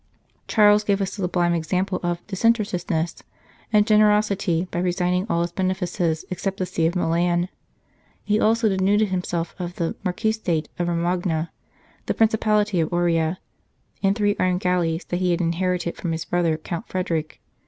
Charles 0.47 0.83
gave 0.83 0.99
a 0.99 1.05
sublime 1.05 1.53
example 1.53 1.99
of 2.01 2.25
disinterested 2.25 2.89
ness 2.89 3.21
and 3.71 3.85
generosity 3.85 4.67
by 4.71 4.79
resigning 4.79 5.27
all 5.29 5.41
his 5.43 5.51
benefices 5.51 6.25
except 6.31 6.57
the 6.57 6.65
See 6.65 6.87
of 6.87 6.95
Milan. 6.95 7.49
He 8.23 8.39
also 8.39 8.67
denuded 8.67 9.09
himself 9.09 9.53
of 9.59 9.75
the 9.75 9.95
marquisate 10.03 10.69
of 10.79 10.87
Romagna, 10.87 11.51
the 12.07 12.15
principality 12.15 12.79
of 12.79 12.91
Oria, 12.91 13.37
and 14.01 14.15
three 14.15 14.35
armed 14.39 14.61
galleys 14.61 15.03
that 15.05 15.17
he 15.17 15.29
had 15.29 15.39
inherited 15.39 15.97
from 15.97 16.13
his 16.13 16.25
brother, 16.25 16.57
Count 16.57 16.87
Frederick. 16.87 17.39